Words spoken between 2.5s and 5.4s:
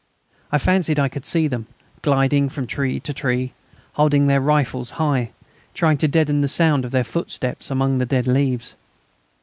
tree to tree, holding their rifles high,